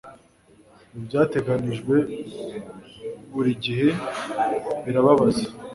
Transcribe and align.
ibyateganijwe 0.97 1.95
burigihe 3.33 3.87
birababaza 4.85 5.45